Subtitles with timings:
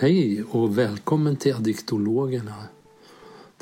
[0.00, 2.54] Hej och välkommen till Addiktologerna.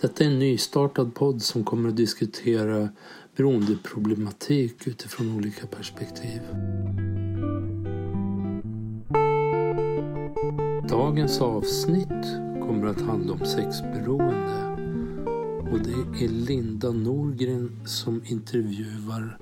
[0.01, 2.89] Detta är en nystartad podd som kommer att diskutera
[3.37, 6.41] beroendeproblematik utifrån olika perspektiv.
[10.89, 12.25] Dagens avsnitt
[12.61, 14.65] kommer att handla om sexberoende.
[15.73, 19.39] Och det är Linda Norgren som intervjuar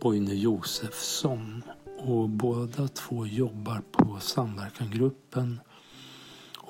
[0.00, 1.62] Boine Josefsson.
[1.98, 5.58] Och båda två jobbar på Samverkangruppen.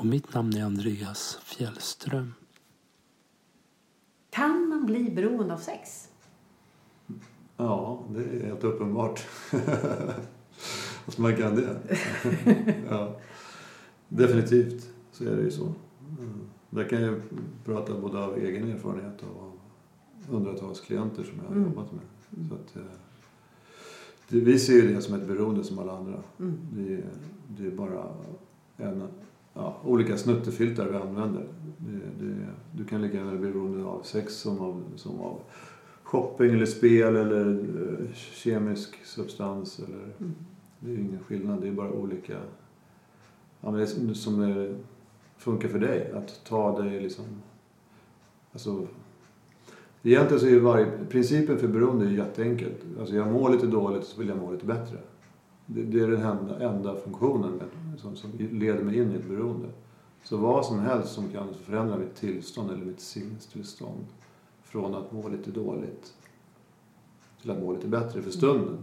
[0.02, 2.34] Och mitt namn är Andreas Fjällström.
[4.30, 6.08] Kan man bli beroende av sex?
[7.56, 9.26] Ja, det är helt uppenbart.
[11.06, 11.80] att man kan det.
[12.90, 13.16] ja.
[14.08, 15.64] Definitivt så är det ju så.
[16.18, 16.40] Mm.
[16.70, 17.20] Där kan jag
[17.64, 19.52] prata både av egen erfarenhet och av
[20.28, 21.68] hundratals klienter som jag har mm.
[21.68, 22.04] jobbat med.
[22.36, 22.48] Mm.
[22.48, 22.92] Så att, eh,
[24.28, 26.22] det, vi ser ju det som ett beroende som alla andra.
[26.38, 26.58] Mm.
[26.72, 27.04] Det,
[27.48, 28.14] det, är bara
[28.76, 29.08] en,
[29.54, 31.46] ja, olika snuttefiltar vi använder.
[31.78, 32.34] Det, det,
[32.72, 35.40] du kan lika gärna bli beroende av sex som av, som av
[36.02, 39.78] shopping eller spel eller uh, kemisk substans.
[39.78, 40.34] Eller, mm.
[40.80, 42.38] Det är ingen skillnad, det är bara olika...
[43.60, 44.74] Ja, men det som det
[45.36, 46.12] funkar för dig.
[46.12, 47.24] Att ta dig liksom...
[48.52, 48.86] Alltså,
[50.02, 52.78] egentligen så är varje, principen för beroende är jätteenkelt.
[53.00, 54.96] Alltså jag mår lite dåligt så vill jag må lite bättre.
[55.66, 57.66] Det, det är den enda, enda funktionen med,
[57.98, 59.68] som, som leder mig in i ett beroende.
[60.24, 64.06] Så vad som helst som kan förändra mitt tillstånd eller mitt sinnestillstånd
[64.62, 66.14] från att må lite dåligt
[67.40, 68.78] till att må lite bättre för stunden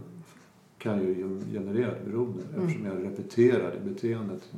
[0.78, 2.60] kan ju generera ett beroende mm.
[2.60, 4.52] eftersom jag repeterar det beteendet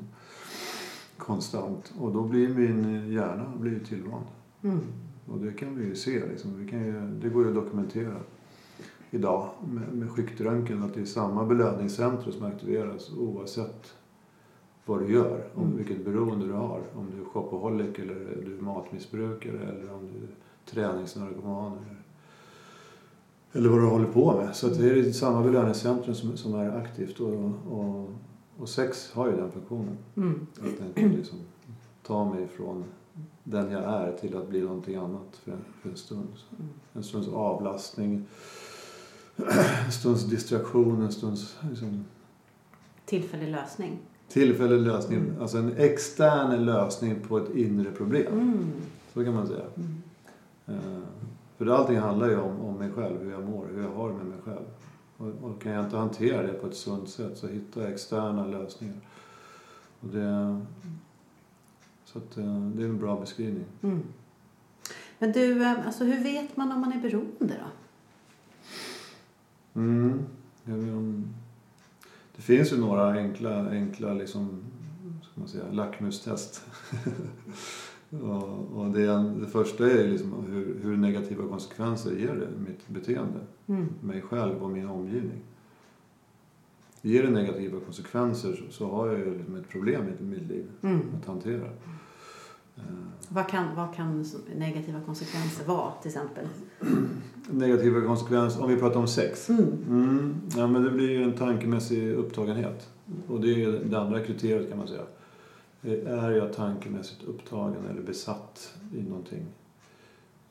[1.17, 1.92] konstant.
[1.98, 4.27] Och då blir min hjärna blir tillvand.
[4.62, 4.80] Mm.
[5.27, 6.27] Och det kan vi ju se.
[6.27, 6.58] Liksom.
[6.58, 8.17] Vi kan ju, det går ju att dokumentera
[9.11, 13.95] idag med, med skiktröntgen att det är samma belöningscentrum som aktiveras oavsett
[14.86, 15.76] vad du gör, om mm.
[15.76, 16.80] vilket beroende du har.
[16.94, 20.30] Om du är shopaholic eller du är matmissbrukare eller om du är
[20.66, 21.96] träningsnarkoman eller,
[23.52, 24.56] eller vad du håller på med.
[24.56, 28.10] Så det är samma belöningscentrum som, som är aktivt och, och,
[28.58, 29.96] och sex har ju den funktionen.
[30.16, 30.46] Mm.
[30.52, 31.38] Att den kan liksom
[32.02, 32.84] ta mig från
[33.44, 36.28] den jag är till att bli någonting annat för en, för en stund.
[36.58, 36.68] Mm.
[36.92, 38.26] En stunds avlastning,
[39.86, 41.56] en stunds distraktion, en stunds...
[41.70, 42.04] Liksom,
[43.04, 43.98] Tillfällig lösning.
[44.32, 45.18] Tillfällig lösning.
[45.18, 45.40] Mm.
[45.40, 48.32] Alltså en extern lösning på ett inre problem.
[48.32, 48.72] Mm.
[49.14, 49.64] Så kan man säga.
[49.76, 50.02] Mm.
[50.68, 51.02] Uh,
[51.58, 54.14] för allting handlar ju om, om mig själv, hur jag mår, hur jag har det
[54.14, 54.64] med mig själv.
[55.16, 58.46] Och, och kan jag inte hantera det på ett sunt sätt så hittar jag externa
[58.46, 58.96] lösningar.
[60.00, 60.60] Och det,
[62.04, 63.64] så att, uh, det är en bra beskrivning.
[63.82, 64.02] Mm.
[65.18, 67.68] Men du, eh, alltså hur vet man om man är beroende då?
[69.80, 70.24] Mm.
[72.42, 74.63] Det finns ju några enkla, enkla liksom,
[75.23, 76.67] ska man säga, lackmustest.
[78.11, 79.07] och, och det,
[79.41, 83.89] det första är liksom hur, hur negativa konsekvenser ger det mitt beteende, mm.
[84.01, 85.42] mig själv och min omgivning.
[87.03, 90.67] Ger det negativa konsekvenser så, så har jag ju liksom ett problem i mitt liv
[90.83, 91.01] mm.
[91.20, 91.69] att hantera.
[93.28, 94.24] Vad kan, vad kan
[94.56, 96.48] negativa konsekvenser vara till exempel?
[97.50, 99.48] Negativa konsekvenser, om vi pratar om sex?
[99.50, 99.64] Mm.
[99.88, 102.88] Mm, ja, men det blir ju en tankemässig upptagenhet.
[103.28, 105.02] Och det är det andra kriteriet kan man säga.
[106.06, 109.46] Är jag tankemässigt upptagen eller besatt i någonting?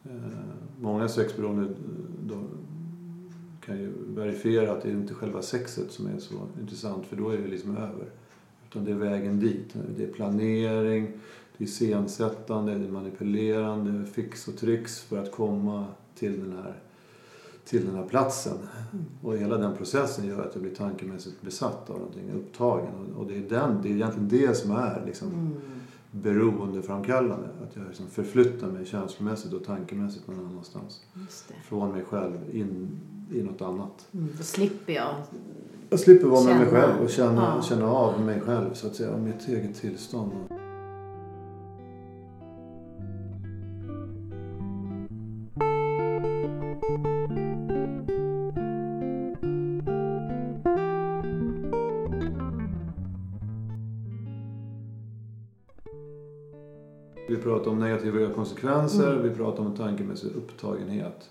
[0.03, 0.11] Eh,
[0.79, 1.67] många sexberoende
[3.65, 7.29] kan ju verifiera att det är inte själva sexet som är så intressant för då
[7.29, 8.05] är det liksom över.
[8.69, 9.75] Utan det är vägen dit.
[9.97, 11.07] Det är planering,
[11.61, 15.85] iscensättande, manipulerande, fix och tricks för att komma
[16.15, 16.75] till den här,
[17.65, 18.57] till den här platsen.
[19.23, 23.13] Och hela den processen gör att jag blir tankemässigt besatt av någonting, upptagen.
[23.17, 25.53] Och det är, den, det är egentligen det som är liksom mm.
[26.11, 27.47] beroendeframkallande.
[27.63, 31.01] Att jag liksom förflyttar mig känslomässigt och tankemässigt någon annanstans.
[31.63, 32.99] Från mig själv in
[33.33, 34.07] i något annat.
[34.13, 35.15] Mm, då slipper jag
[35.91, 37.61] jag slipper vara med mig själv och känna, ja.
[37.61, 40.31] känna av mig själv så att säga, mitt eget tillstånd.
[58.61, 59.29] Konsekvenser, mm.
[59.29, 61.29] vi pratar om tankemässig upptagenhet.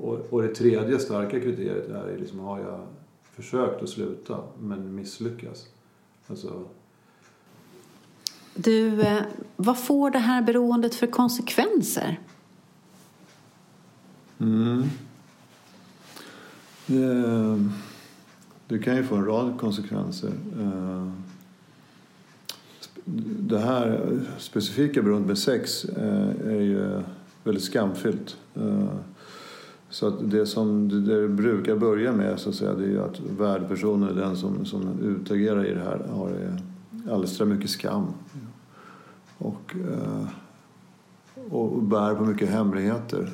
[0.00, 2.86] Och, och det tredje starka kriteriet är liksom, har jag
[3.24, 5.66] försökt att sluta men misslyckas?
[6.26, 6.64] Alltså...
[8.54, 9.22] Du, eh,
[9.56, 12.20] vad får det här beroendet för konsekvenser?
[14.38, 14.82] Mm.
[16.86, 17.70] Det,
[18.68, 20.32] det kan ju få en rad konsekvenser.
[23.52, 24.00] Det här
[24.38, 27.02] specifika beroendet med sex eh, är ju
[27.44, 28.36] väldigt skamfyllt.
[28.54, 28.88] Eh,
[29.90, 34.16] så att det som det brukar börja med så att säga, det är att värdpersonen,
[34.16, 38.06] den som, som utagerar i det här, har eh, alstrar mycket skam.
[39.38, 39.76] Och,
[41.50, 43.30] och bär på mycket hemligheter.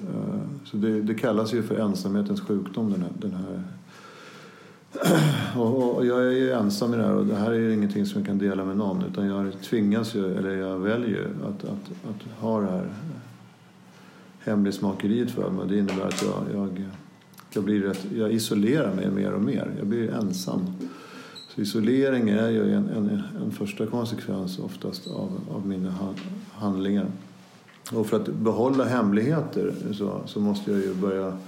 [0.65, 3.62] Så det, det kallas ju för ensamhetens sjukdom, den här, den här
[5.56, 8.06] och, och, jag är ju ensam i det här och det här är ju ingenting
[8.06, 12.11] som jag kan dela med någon utan jag tvingas ju, eller jag väljer att, att,
[12.11, 12.88] att ha det här
[14.40, 15.69] hemlighetsmakeriet för mig.
[15.69, 16.85] Det innebär att jag, jag,
[17.50, 19.70] jag, blir rätt, jag isolerar mig mer och mer.
[19.79, 20.67] Jag blir ensam.
[21.49, 25.94] Så isolering är ju en, en, en första konsekvens oftast av, av mina
[26.52, 27.06] handlingar.
[27.93, 31.38] Och för att behålla hemligheter så, så måste jag ju börja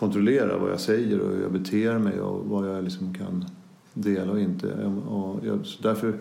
[0.00, 3.44] kontrollera vad jag säger och hur jag beter mig och vad jag liksom kan
[3.94, 4.84] dela och inte.
[5.08, 6.14] Och jag, därför,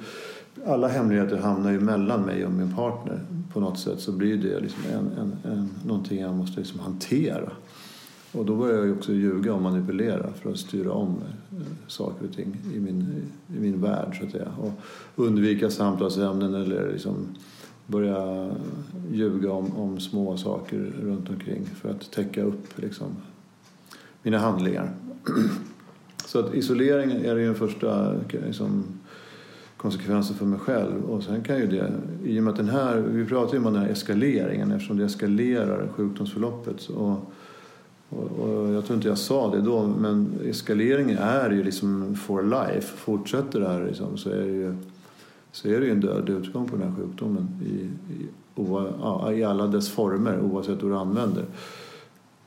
[0.65, 3.19] alla hemligheter hamnar ju mellan mig och min partner.
[3.53, 7.51] På något sätt så blir det liksom en, en, en, någonting jag måste liksom hantera.
[8.31, 11.15] Och då börjar jag också ljuga och manipulera för att styra om
[11.51, 13.07] eh, saker och ting i min,
[13.57, 14.51] i min värld så att säga.
[14.61, 14.71] Och
[15.15, 17.13] undvika samtalsämnen eller liksom
[17.87, 18.51] börja
[19.11, 23.07] ljuga om, om små saker runt omkring för att täcka upp liksom,
[24.23, 24.91] mina handlingar.
[26.25, 28.13] Så att isolering är den första
[28.45, 28.83] liksom,
[29.77, 31.03] konsekvensen för mig själv.
[31.03, 31.91] Och sen kan ju det,
[32.23, 35.05] i och med att den här, vi pratar ju om den här eskaleringen eftersom det
[35.05, 36.89] eskalerar sjukdomsförloppet.
[36.89, 37.31] Och,
[38.09, 42.43] och, och, jag tror inte jag sa det då, men eskaleringen är ju liksom for
[42.43, 42.97] life.
[42.97, 44.75] Fortsätter det här liksom, så är det ju
[45.51, 49.67] så är det ju en död utgång på den här sjukdomen i, i, i alla
[49.67, 51.45] dess former oavsett hur du använder.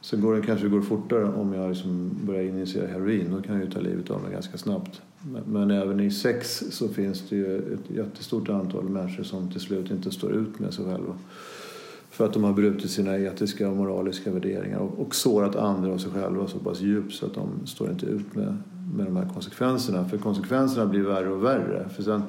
[0.03, 3.31] Sen går det kanske går fortare om jag liksom börjar injicera heroin.
[3.31, 5.03] Då kan jag ju ta livet av mig ganska snabbt.
[5.33, 9.61] Men, men även i sex så finns det ju ett jättestort antal människor som till
[9.61, 11.15] slut inte står ut med sig själva.
[12.11, 16.01] För att de har brutit sina etiska och moraliska värderingar och, och sårat andra och
[16.01, 18.57] sig själva så pass djupt så att de står inte ut med,
[18.97, 20.09] med de här konsekvenserna.
[20.09, 21.89] För konsekvenserna blir värre och värre.
[21.89, 22.23] För sen,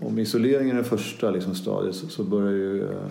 [0.00, 3.06] om isoleringen är första liksom stadiet så, så börjar ju eh,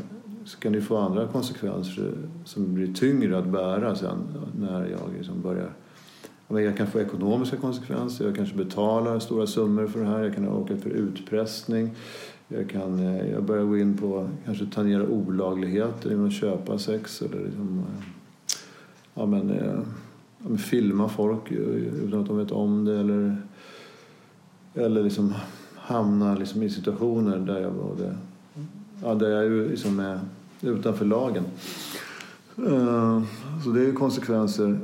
[0.45, 2.13] så kan det få andra konsekvenser
[2.45, 4.17] som blir tyngre att bära sen
[4.59, 5.69] när jag liksom börjar.
[6.47, 10.47] Jag kan få ekonomiska konsekvenser, jag kanske betalar stora summor för det här, jag kan
[10.47, 11.95] åka för utpressning.
[12.53, 17.21] Jag kan eh, jag börjar gå in på kanske tangera olagligheter genom att köpa sex
[17.21, 18.05] eller liksom, eh,
[19.13, 19.79] ja, men, eh,
[20.37, 23.37] ja, men filma folk utan att de vet om det eller,
[24.73, 25.33] eller liksom
[25.75, 28.15] hamna liksom i situationer där jag både
[29.01, 30.19] ja, där jag liksom är
[30.61, 31.43] utanför lagen.
[32.57, 33.21] Eh,
[33.63, 34.79] så det är konsekvenser.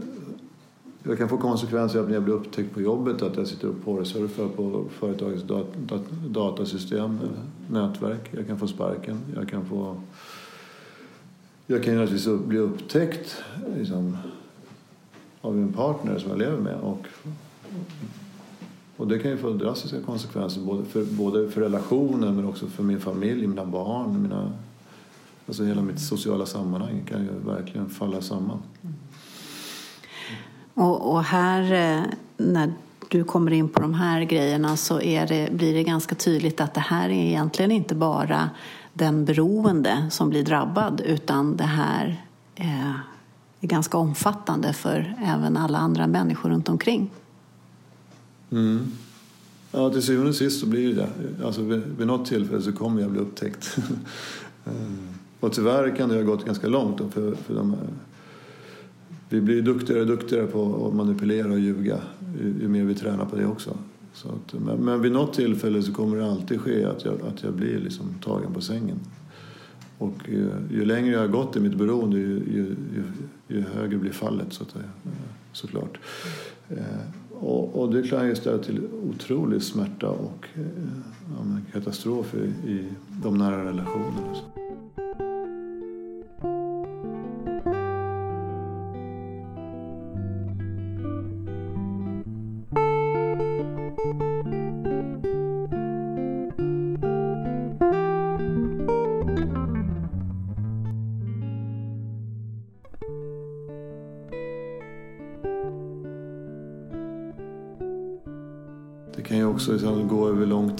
[1.03, 4.47] Jag kan få konsekvenser att jag blir upptäckt på jobbet, att jag sitter och porrsurfar
[4.47, 7.19] på företagets dat dat datasystem,
[7.69, 8.29] nätverk.
[8.31, 9.19] Jag kan få sparken.
[9.35, 9.95] Jag kan få...
[11.67, 13.43] Jag kan naturligtvis bli upptäckt
[13.77, 14.17] liksom,
[15.41, 16.75] av min partner som jag lever med.
[16.75, 17.07] Och
[18.97, 22.83] och det kan ju få drastiska konsekvenser både för, både för relationen men också för
[22.83, 24.51] min familj, mina barn, mina,
[25.47, 28.59] alltså hela mitt sociala sammanhang kan ju verkligen falla samman.
[28.81, 28.95] Mm.
[30.73, 32.03] Och, och här, eh,
[32.37, 32.73] när
[33.07, 36.73] du kommer in på de här grejerna så är det, blir det ganska tydligt att
[36.73, 38.49] det här är egentligen inte bara
[38.93, 42.23] den beroende som blir drabbad utan det här
[42.55, 42.89] eh,
[43.61, 47.09] är ganska omfattande för även alla andra människor runt omkring.
[48.51, 48.79] Mm.
[49.71, 51.09] Ja, till syvende och sist så blir det.
[51.45, 53.77] Alltså, vid, vid något tillfälle så kommer jag bli upptäckt.
[54.65, 54.97] mm.
[55.39, 57.13] och tyvärr kan det ha gått ganska långt.
[57.13, 57.79] För, för de, eh,
[59.29, 61.99] vi blir duktigare och duktigare på att manipulera och ljuga
[62.41, 63.77] ju, ju mer vi tränar på det också.
[64.13, 67.43] Så att, men, men vid något tillfälle så kommer det alltid ske att jag, att
[67.43, 68.99] jag blir liksom tagen på sängen.
[69.97, 73.03] Och ju, ju längre jag har gått i mitt beroende ju, ju, ju,
[73.47, 74.75] ju högre blir fallet så att,
[75.53, 75.97] såklart.
[76.69, 76.83] Mm
[77.39, 80.61] och, och det kan ju ställa till otrolig smärta och eh,
[81.37, 82.89] ja, katastrof i, i
[83.23, 84.66] de nära relationerna.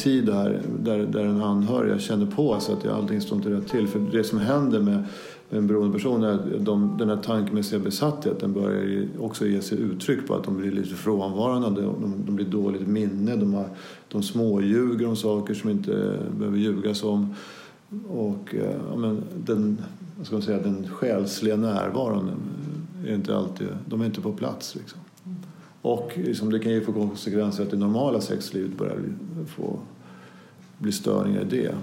[0.08, 3.88] Tid där, där, där en anhörig känner på sig att allting står inte rätt till.
[3.88, 5.04] För det som händer med,
[5.50, 10.28] en beroendeperson är att de, den här tankemässiga besattheten börjar ju också ge sig uttryck
[10.28, 13.70] på att de blir lite frånvarande, de, de blir dåligt minne, de, har,
[14.08, 17.36] de småljuger om saker som inte behöver ljugas om.
[18.10, 19.78] Och eh, ja, men den,
[20.18, 22.32] vad ska man säga, den själsliga närvaron
[23.08, 24.76] är inte alltid, de är inte på plats.
[24.76, 25.00] Liksom.
[25.82, 28.98] Och liksom, det kan ju få konsekvenser att det normala sexlivet börjar
[29.48, 29.80] få
[30.78, 31.68] blir störningar i det.
[31.68, 31.74] Eh,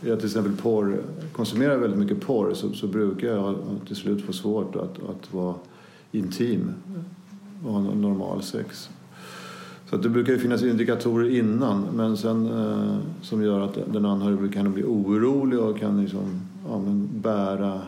[0.00, 3.56] jag till exempel porr, konsumerar väldigt mycket porr så, så brukar jag
[3.86, 5.54] till slut få svårt att, att vara
[6.12, 6.72] intim
[7.66, 8.88] och ha normal sex.
[9.90, 14.06] Så att det brukar ju finnas indikatorer innan men sen eh, som gör att den
[14.06, 17.80] anhörige kan bli orolig och kan liksom, ja, men bära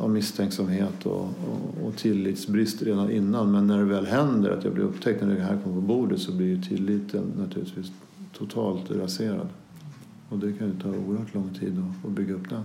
[0.00, 3.52] av misstänksamhet och, och, och tillitsbrist redan innan.
[3.52, 6.20] Men när det väl händer att jag blir upptäckt, när det här kommer på bordet
[6.20, 7.92] så blir ju tilliten naturligtvis
[8.38, 9.48] totalt raserad.
[10.28, 12.64] Och det kan ju ta oerhört lång tid att, bygga upp den.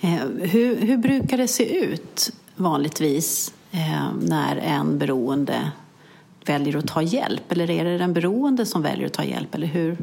[0.00, 5.72] Eh, hur, hur brukar det se ut vanligtvis eh, när en beroende
[6.46, 7.52] väljer att ta hjälp?
[7.52, 9.54] Eller är det den beroende som väljer att ta hjälp?
[9.54, 9.96] Eller hur,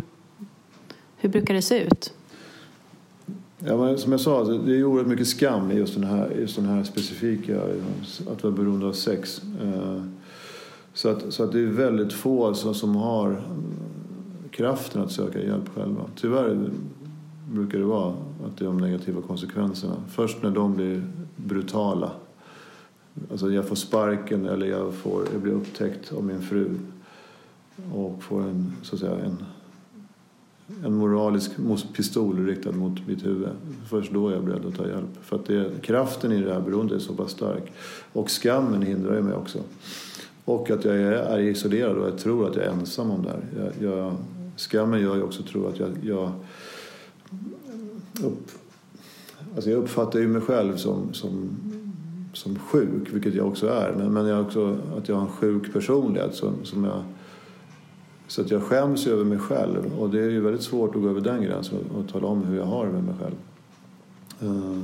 [1.18, 2.14] hur brukar det se ut?
[3.66, 6.32] Ja, men som jag sa, alltså, det är oerhört mycket skam i just den här,
[6.40, 9.42] just den här specifika, eh, att vara beroende av sex.
[9.64, 10.02] Eh,
[10.94, 13.74] så att, så att det är väldigt få som, som har mm,
[14.52, 16.02] kraften att söka hjälp själva.
[16.16, 16.70] Tyvärr
[17.52, 18.14] brukar det vara
[18.46, 19.96] att det är de negativa konsekvenserna.
[20.10, 21.04] Först när de blir
[21.36, 22.12] brutala.
[23.32, 26.70] Alltså jag får sparken eller jag, får, jag blir upptäckt av min fru
[27.94, 29.38] och får en, så att säga, en
[30.86, 31.52] en moralisk
[31.96, 33.50] pistol riktad mot mitt huvud.
[33.90, 35.10] Först då är jag beredd att ta hjälp.
[35.22, 37.72] För att det, kraften i det här beroendet är så pass stark.
[38.14, 39.60] Och skammen hindrar ju mig också.
[40.46, 43.72] Och att jag är, isolerad och jag tror att jag är ensam om det här.
[43.80, 44.16] Jag, jag,
[44.56, 46.32] skammen gör ju också tror att jag, jag
[48.24, 48.52] upp,
[49.56, 51.50] alltså jag uppfattar ju mig själv som, som,
[52.34, 53.94] som sjuk, vilket jag också är.
[53.98, 57.04] Men, men jag också att jag har en sjuk personlighet som, som jag
[58.28, 61.10] så att jag skäms över mig själv och det är ju väldigt svårt att gå
[61.10, 63.36] över den gränsen och tala om hur jag har det med mig själv.
[64.42, 64.82] Eh,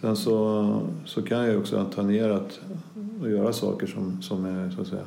[0.00, 2.60] sen så, så kan jag också ta ner att
[3.22, 5.04] och göra saker som, som är så att säga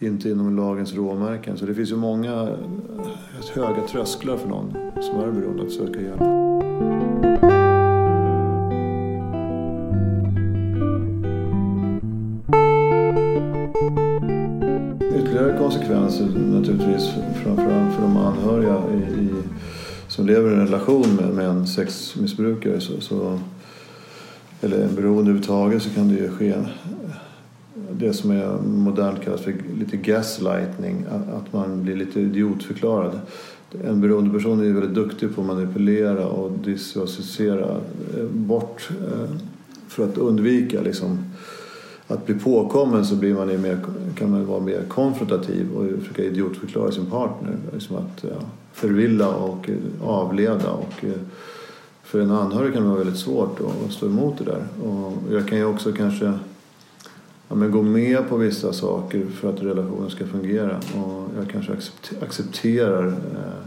[0.00, 1.56] inte inom lagens råmärken.
[1.56, 2.56] Så det finns ju många
[3.54, 4.72] höga trösklar för någon
[5.02, 7.27] som är beroende att söka hjälp.
[15.88, 17.10] Konsekvenser alltså, naturligtvis
[17.42, 19.30] framförallt för de anhöriga i, i,
[20.08, 22.80] som lever i en relation med, med en sexmissbrukare.
[22.80, 23.40] Så, så,
[24.60, 26.54] eller en beroende överhuvudtaget så kan det ju ske
[27.92, 33.20] det som är modernt kallas för lite gaslightning, att man blir lite idiotförklarad.
[33.84, 37.76] En beroende person är väldigt duktig på att manipulera och dissociera
[38.30, 39.30] bort eh,
[39.88, 41.18] för att undvika liksom,
[42.08, 43.78] att bli påkommen så blir man mer,
[44.14, 47.56] kan man vara mer konfrontativ och försöka idiotförklara sin partner.
[47.72, 50.70] Liksom att ja, förvilla och eh, avleda.
[50.70, 51.20] Och, eh,
[52.02, 54.64] för en anhörig kan det vara väldigt svårt att stå emot det där.
[54.88, 56.24] Och jag kan ju också kanske
[57.48, 60.76] ja, men gå med på vissa saker för att relationen ska fungera.
[60.76, 61.72] Och jag kanske
[62.22, 63.64] accepterar eh,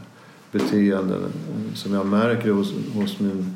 [0.51, 1.21] beteenden
[1.75, 3.55] som jag märker hos, hos min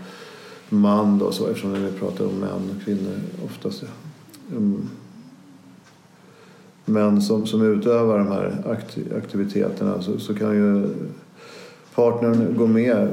[0.70, 3.84] man då, så, eftersom vi pratar om män och kvinnor oftast.
[4.52, 4.90] Mm.
[6.86, 8.78] Men som, som utövar de här
[9.18, 10.90] aktiviteterna så, så kan ju
[11.96, 13.08] partnern gå med,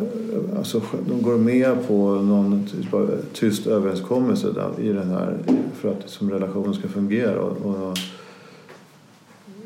[0.57, 5.39] alltså de går med på någon typ av tyst överenskommelse där, i den här
[5.75, 7.41] för att som relationen ska fungera.
[7.41, 7.99] Och, och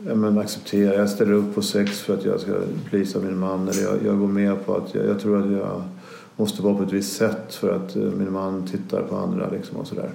[0.07, 2.53] ja, men acceptera, jag ställer upp på sex för att jag ska
[2.91, 5.83] plisa min man eller jag, jag går med på att jag, jag, tror att jag
[6.37, 9.77] måste vara på ett visst sätt för att eh, min man tittar på andra liksom
[9.77, 10.11] och sådär.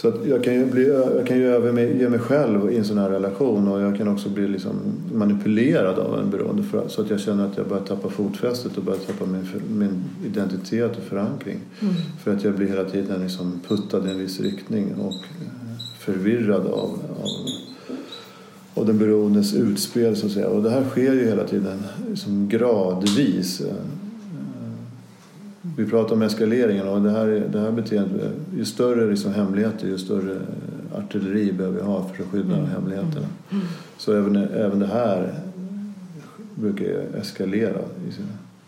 [0.00, 2.98] Så att jag kan ju, bli, jag kan ju överge mig själv i en sån
[2.98, 4.76] här relation och jag kan också bli liksom
[5.14, 8.84] manipulerad av en beroende för, så att jag känner att jag börjar tappa fotfästet och
[8.84, 9.46] börjar tappa min,
[9.78, 11.58] min identitet och förankring.
[11.80, 11.94] Mm.
[12.24, 15.48] För att jag blir hela tiden liksom puttad i en viss riktning och eh,
[15.98, 17.46] förvirrad av, av,
[18.74, 20.48] av den beroendes utspel så att säga.
[20.48, 23.62] Och det här sker ju hela tiden liksom gradvis.
[25.76, 29.98] Vi pratar om eskaleringen och det här, det här beteendet, ju större liksom hemligheter ju
[29.98, 30.36] större
[30.94, 32.70] artilleri behöver vi ha för att skydda mm.
[32.70, 33.26] hemligheterna.
[33.50, 33.64] Mm.
[33.98, 35.34] Så även, även det här
[36.54, 36.86] brukar
[37.20, 37.80] eskalera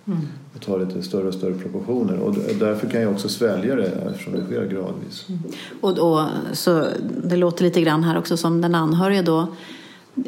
[0.06, 0.18] mm.
[0.54, 2.18] och ta lite större och större proportioner.
[2.18, 5.26] Och därför kan jag också svälja det eftersom det sker gradvis.
[5.28, 5.40] Mm.
[5.80, 6.87] Och då, så
[7.25, 9.47] det låter lite grann här också som den anhöriga då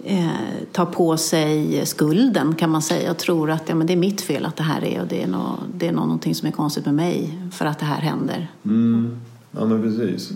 [0.05, 0.29] eh,
[0.73, 4.21] tar på sig skulden kan man säga och tror att ja, men det är mitt
[4.21, 6.85] fel att det här är och det är, nå, det är någonting som är konstigt
[6.85, 8.50] med mig för att det här händer.
[8.64, 9.17] Mm.
[9.50, 10.33] Ja men precis.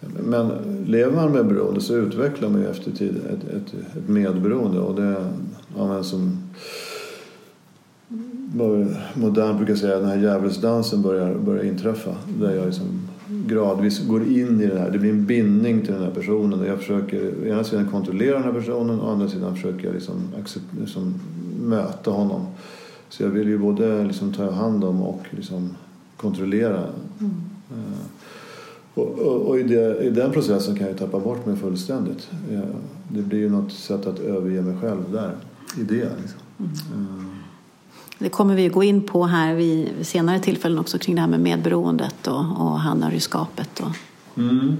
[0.00, 0.48] Men
[0.86, 4.94] lever man med beroende så utvecklar man ju efter tid ett, ett, ett medberoende och
[4.94, 5.32] det
[5.76, 6.38] ja, som
[9.14, 12.14] modernt brukar säga, den här djävulsdansen börjar, börjar inträffa.
[12.40, 14.90] Där jag liksom gradvis går in i det här.
[14.90, 16.66] Det blir en bindning till den här personen.
[16.66, 20.14] Jag försöker ena sidan kontrollera den här personen och andra sidan försöker jag liksom,
[20.80, 21.14] liksom
[21.60, 22.46] möta honom.
[23.08, 25.76] Så jag vill ju både liksom ta hand om och liksom
[26.16, 26.84] kontrollera.
[27.20, 27.32] Mm.
[27.72, 27.98] Uh,
[28.94, 32.30] och, och, och i, det, i, den processen kan jag tappa bort mig fullständigt.
[33.08, 35.36] Det blir ju något sätt att överge mig själv där,
[35.80, 36.10] i det.
[36.22, 36.40] Liksom.
[36.94, 37.37] Mm.
[38.18, 41.40] Det kommer vi gå in på här vid senare tillfällen också kring det här med
[41.40, 43.80] medberoendet och, och anhörigskapet.
[43.80, 44.40] Och...
[44.40, 44.76] Mm.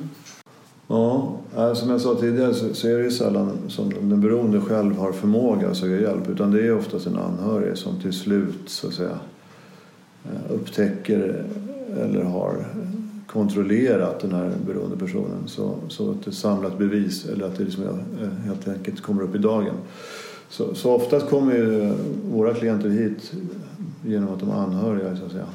[0.89, 5.13] Ja, eh, som jag sa tidigare så, är det sällan som den beroende själv har
[5.13, 8.95] förmåga att söka hjälp utan det är oftast en anhörig som till slut så att
[8.95, 9.19] säga
[10.25, 11.45] eh, upptäcker
[11.97, 12.67] eller har
[13.27, 17.85] kontrollerat den här beroende personen så, så att det samlat bevis eller att det liksom
[18.45, 19.75] helt enkelt kommer upp i dagen.
[20.49, 21.95] Så, så oftast kommer ju
[22.33, 23.33] våra klienter hit
[24.05, 25.47] genom att de anhöriga så att säga,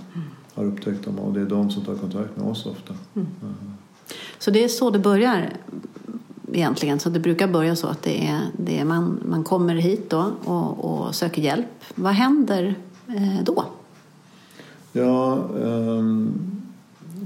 [0.53, 2.93] har upptäckt dem och det är de som tar kontakt med oss ofta.
[3.15, 3.27] Mm.
[4.39, 5.49] Så det är så det börjar
[6.53, 6.99] egentligen.
[6.99, 10.31] Så det brukar börja så att det är, det är man, man kommer hit då
[10.43, 11.65] och, och söker hjälp.
[11.95, 12.75] Vad händer
[13.07, 13.65] eh, då?
[14.91, 16.31] Ja, um,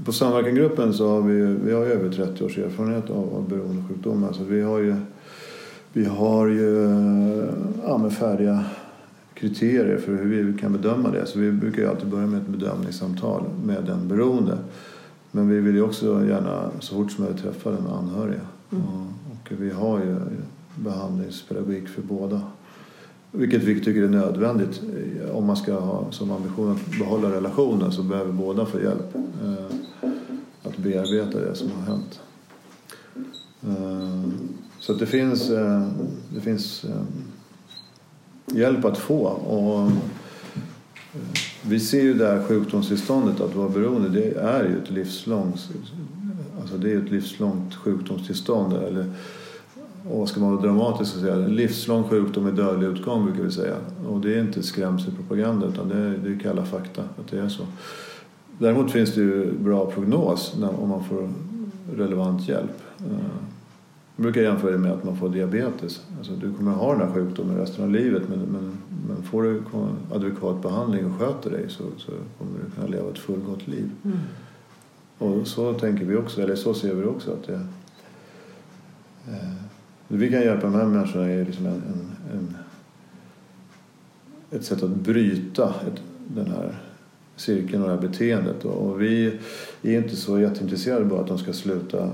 [0.04, 4.32] på samverkangruppen så har vi, vi har över 30 års erfarenhet av, av beroendesjukdomar.
[4.32, 4.96] Så vi har ju
[5.98, 6.90] vi har ju
[7.86, 8.64] ja, med färdiga
[9.34, 11.26] kriterier för hur vi kan bedöma det.
[11.26, 14.58] Så vi brukar ju alltid börja med ett bedömningssamtal med den beroende.
[15.30, 18.40] Men vi vill ju också gärna så fort som möjligt träffa den anhöriga.
[18.70, 18.84] Mm.
[19.30, 20.16] Och, vi har ju
[20.76, 22.40] behandlingspedagogik för båda.
[23.32, 24.82] Vilket vi tycker är nödvändigt.
[25.32, 29.76] Om man ska ha som ambition att behålla relationen så behöver båda få hjälp eh,
[30.62, 32.20] att bearbeta det som har hänt.
[34.78, 35.88] Eh, så det finns, eh,
[36.34, 39.24] det finns eh, hjälp att få.
[39.26, 39.92] Och eh,
[41.62, 45.68] vi ser ju det här sjukdomstillståndet, att vara beroende, det är ju ett livslångt,
[46.60, 48.72] alltså det är ett livslångt sjukdomstillstånd.
[48.72, 49.12] Eller,
[50.10, 53.50] och ska man vara dramatisk och säga, en livslång sjukdom med dödlig utgång brukar vi
[53.50, 53.76] säga.
[54.08, 57.48] Och det är inte skrämselpropaganda utan det är, det är kalla fakta att det är
[57.48, 57.62] så.
[58.58, 61.28] Däremot finns det ju bra prognos när, om man får
[61.96, 62.82] relevant hjälp.
[64.18, 66.06] Jag brukar jämföra det med att man får diabetes.
[66.18, 68.78] Alltså, du kommer ha den här sjukdomen resten av livet men, men,
[69.08, 69.62] men får du
[70.12, 73.90] adekvat behandling och sköter dig så, så kommer du kunna leva ett fullgott liv.
[74.04, 74.18] Mm.
[75.18, 77.60] Och så tänker vi också, eller så ser vi också att det,
[79.28, 79.52] eh,
[80.08, 82.56] vi kan hjälpa de här människorna är liksom en, en, en,
[84.50, 86.78] ett sätt att bryta ett, den här
[87.36, 88.64] cirkeln och det här beteendet.
[88.64, 89.38] Och vi
[89.82, 92.10] är inte så jätteintresserade bara att de ska sluta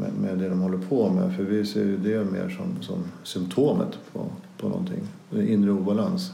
[0.00, 1.36] med, med det de håller på med.
[1.36, 4.26] För vi ser ju det mer som, som symptomet på,
[4.58, 5.00] på någonting,
[5.30, 6.32] inre obalans.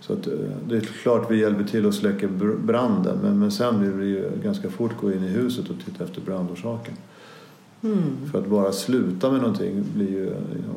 [0.00, 0.32] Så att, eh,
[0.68, 2.28] det är klart vi hjälper till att släcka
[2.64, 6.04] branden men, men sen vill vi ju ganska fort gå in i huset och titta
[6.04, 6.94] efter brandorsaken.
[7.82, 8.30] Mm.
[8.30, 10.74] För att bara sluta med någonting blir ju liksom,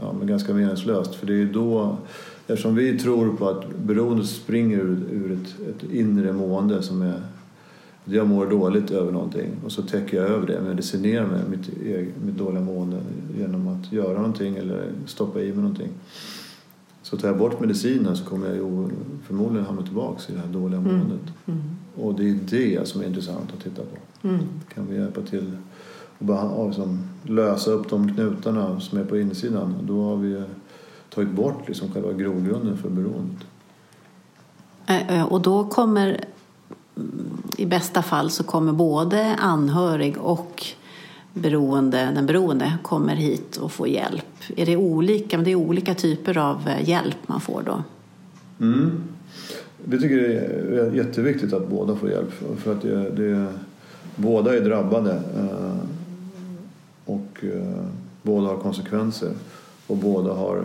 [0.00, 1.96] ja, men ganska meningslöst för det är ju då
[2.46, 7.20] Eftersom vi tror på att beroendet springer ur, ur ett, ett inre mående som är
[8.04, 11.68] jag mår dåligt över någonting och så täcker jag över det, medicinerar med mitt,
[12.24, 13.00] mitt dåliga mående
[13.38, 15.88] genom att göra någonting eller stoppa i mig någonting.
[17.02, 18.88] Så tar jag bort medicinen så kommer jag ju
[19.26, 20.96] förmodligen hamna tillbaka i det här dåliga mm.
[20.96, 21.32] måendet.
[21.46, 21.60] Mm.
[21.96, 24.28] Och det är det som är intressant att titta på.
[24.28, 24.40] Mm.
[24.74, 25.56] Kan vi hjälpa till
[26.18, 30.42] att liksom, lösa upp de knutarna som är på insidan då har vi
[31.14, 33.46] tagit bort liksom själva grogrunden för beroendet.
[35.30, 36.24] Och då kommer
[37.56, 40.66] i bästa fall så kommer både anhörig och
[41.32, 44.26] beroende, den beroende kommer hit och får hjälp.
[44.56, 45.38] Är det olika?
[45.38, 47.82] det är olika typer av eh, hjälp man får då?
[48.60, 48.90] Mm.
[49.84, 53.46] Vi tycker det är jätteviktigt att båda får hjälp för att det, det,
[54.16, 55.76] båda är drabbade eh,
[57.04, 57.84] och eh,
[58.22, 59.30] båda har konsekvenser
[59.86, 60.64] och båda har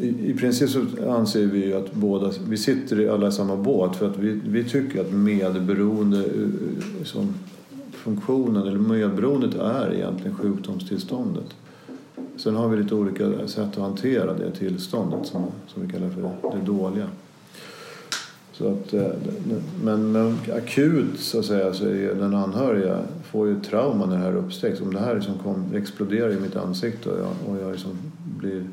[0.00, 3.96] i, I princip så anser vi ju att båda, vi sitter i alla samma båt
[3.96, 7.34] för att vi, vi tycker att medberoende eh, som
[7.92, 11.54] funktionen eller medberoendet är egentligen sjukdomstillståndet.
[12.36, 16.56] Sen har vi lite olika sätt att hantera det tillståndet som, som vi kallar för
[16.58, 17.06] det dåliga.
[18.52, 19.08] Så att, eh,
[19.84, 24.22] men, men akut så att säga så är den anhöriga får ju trauma när det
[24.22, 24.80] här uppsträcks.
[24.80, 27.90] Om det här liksom kom, exploderar i mitt ansikte och jag, och jag liksom
[28.38, 28.64] blir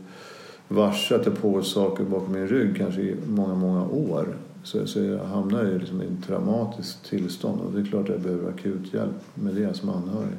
[0.69, 4.27] varse att jag pågår saker bakom min rygg kanske i många, många år.
[4.63, 8.09] Så, så jag hamnar i liksom i ett traumatiskt tillstånd och det är klart att
[8.09, 10.37] jag behöver akut hjälp med det som anhörig.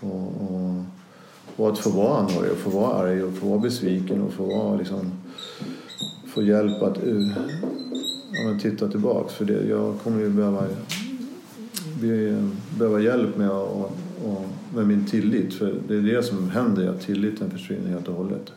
[0.00, 0.84] Och, och,
[1.56, 4.44] och att få vara anhörig och få vara arg och få vara besviken och få
[4.44, 5.12] vara liksom
[6.36, 7.32] få hjälp att uh,
[8.32, 9.34] ja, titta tillbaks.
[9.34, 10.64] För det, jag kommer ju behöva,
[12.78, 13.92] behöva hjälp med, och,
[14.24, 15.54] och, med min tillit.
[15.54, 18.52] För det är det som händer, att tilliten försvinner helt och hållet.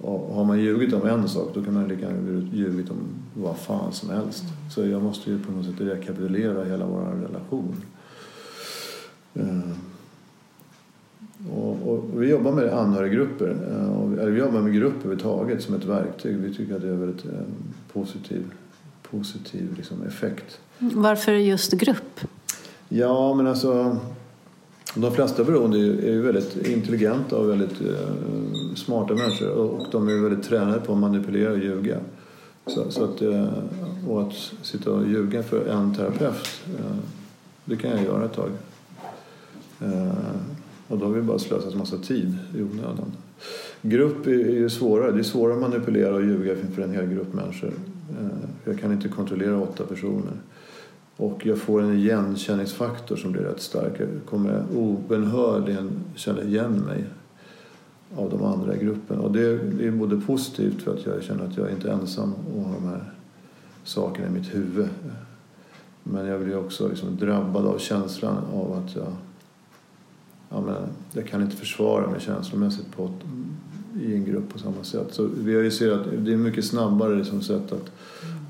[0.00, 2.96] Och har man ljugit om en sak då kan man lika gärna ljugit om
[3.34, 4.44] vad fan som helst.
[4.74, 7.76] Så jag måste ju på något sätt rekapitulera hela vår relation.
[9.36, 9.72] Uh,
[11.54, 15.84] och, och, vi jobbar med anhöriggrupper, uh, eller vi jobbar med grupper överhuvudtaget som ett
[15.84, 16.36] verktyg.
[16.36, 17.32] Vi tycker att det är väldigt uh,
[17.92, 18.44] positiv,
[19.10, 20.60] positiv liksom, effekt.
[20.78, 22.20] Varför just grupp?
[22.88, 23.98] Ja, men alltså
[24.94, 30.22] de flesta beroende är ju väldigt intelligenta och väldigt eh, smarta människor och de är
[30.22, 31.96] väldigt tränade på att manipulera och ljuga.
[32.66, 33.48] Så, så att, eh,
[34.08, 36.96] och att sitta och ljuga för en terapeut, eh,
[37.64, 38.50] det kan jag göra ett tag.
[39.80, 40.12] Eh,
[40.88, 43.12] och då har vi bara slösat massa tid i onödan.
[43.82, 45.12] Grupp är är ju svårare.
[45.12, 47.72] Det är svårare att manipulera och ljuga för en hel grupp människor.
[48.20, 50.32] Eh, jag kan inte kontrollera åtta personer.
[51.20, 54.00] Och jag får en igenkänningsfaktor som blir rätt stark.
[54.00, 57.04] Jag kommer obenhörligen känna igen mig
[58.16, 59.18] av de andra i gruppen.
[59.18, 59.40] Och det,
[59.86, 62.88] är både positivt för att jag känner att jag inte är ensam och har de
[62.88, 63.12] här
[63.84, 64.88] sakerna i mitt huvud.
[66.02, 69.12] Men jag blir också liksom drabbad av känslan av att jag,
[70.48, 70.76] ja, men,
[71.12, 73.10] jag kan inte försvara mig känslomässigt på,
[74.00, 75.08] i en grupp på samma sätt.
[75.10, 77.90] Så vi har ju sett att det är mycket snabbare liksom sätt att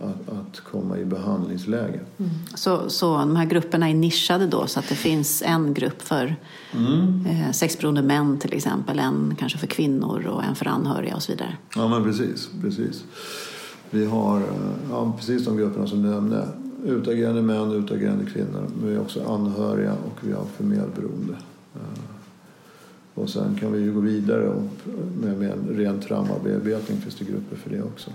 [0.00, 2.00] att, att komma i behandlingsläge.
[2.18, 2.30] Mm.
[2.54, 6.36] Så, så de här grupperna är nischade då så att det finns en grupp för
[6.72, 7.26] mm.
[7.26, 11.32] eh, sexberoende män till exempel, en kanske för kvinnor och en för anhöriga och så
[11.32, 11.56] vidare?
[11.76, 13.04] Ja men precis, precis.
[13.90, 14.44] Vi har eh,
[14.90, 16.48] ja, precis de grupperna som du nämnde.
[16.84, 18.70] Utagerande män, utagerande kvinnor.
[18.76, 21.34] Men vi har också anhöriga och vi har för medberoende.
[21.74, 22.00] Eh,
[23.14, 24.62] och sen kan vi ju gå vidare och
[25.22, 28.10] med, med en ren traumabearbetning finns det grupper för det också.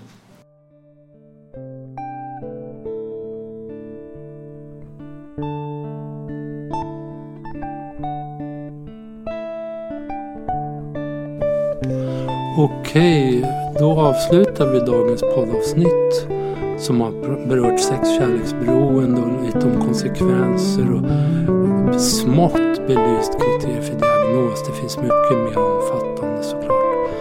[12.96, 13.44] Okej,
[13.78, 16.28] då avslutar vi dagens poddavsnitt
[16.78, 17.10] som har
[17.48, 24.66] berört sex, kärleksberoende och lite om konsekvenser och smått belyst kriterier för diagnos.
[24.66, 27.14] Det finns mycket mer omfattande såklart.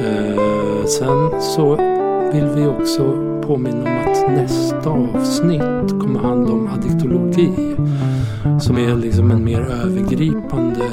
[0.00, 1.76] Eh, sen så
[2.32, 3.02] vill vi också
[3.46, 7.76] påminna om att nästa avsnitt kommer handla om addiktologi.
[8.60, 10.84] Som är liksom en mer övergripande,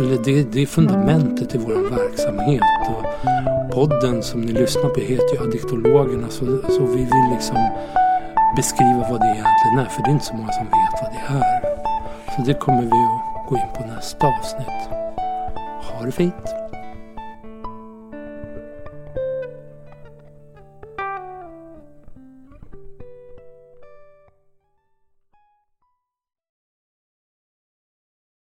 [0.00, 2.62] eller det, det är fundamentet i vår verksamhet.
[2.88, 3.04] Och
[3.74, 7.56] podden som ni lyssnar på heter ju Addiktologerna så, så vi vill liksom
[8.56, 9.84] beskriva vad det egentligen är.
[9.84, 11.60] För det är inte så många som vet vad det är.
[12.36, 14.88] Så det kommer vi att gå in på nästa avsnitt.
[15.82, 16.59] Ha det fint!